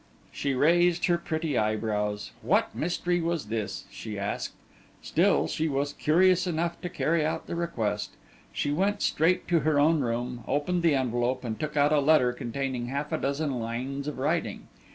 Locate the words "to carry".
6.81-7.23